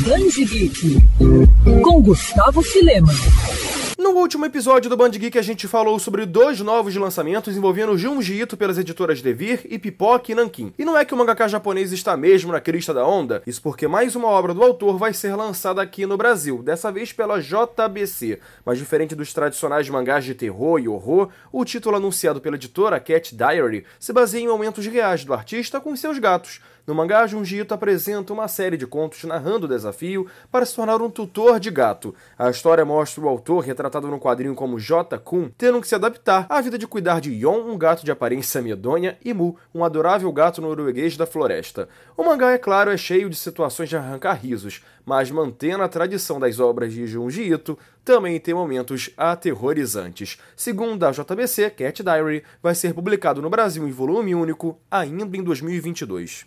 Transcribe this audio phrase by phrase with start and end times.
[0.00, 0.96] Band Geek
[1.82, 3.12] com Gustavo Filema.
[4.00, 8.40] No último episódio do Band Geek a gente falou sobre dois novos lançamentos envolvendo Junji
[8.40, 10.72] Ito pelas editoras Devir e Pipoque e Nankin.
[10.78, 13.86] E não é que o mangaka japonês está mesmo na crista da onda, isso porque
[13.86, 18.40] mais uma obra do autor vai ser lançada aqui no Brasil, dessa vez pela JBC.
[18.64, 23.36] Mas diferente dos tradicionais mangás de terror e horror, o título anunciado pela editora Cat
[23.36, 26.62] Diary se baseia em momentos reais do artista com seus gatos.
[26.86, 31.00] No mangá, Junji Ito apresenta uma série de contos narrando o desafio para se tornar
[31.00, 32.14] um tutor de gato.
[32.36, 35.18] A história mostra o autor retratado no quadrinho como J.
[35.18, 38.62] Kun tendo que se adaptar à vida de cuidar de Yon, um gato de aparência
[38.62, 41.88] medonha, e Mu, um adorável gato norueguês da floresta.
[42.16, 46.38] O mangá, é claro, é cheio de situações de arrancar risos, mas mantendo a tradição
[46.38, 50.38] das obras de Junji Ito, também tem momentos aterrorizantes.
[50.56, 55.42] Segundo a JBC, Cat Diary vai ser publicado no Brasil em volume único ainda em
[55.42, 56.46] 2022.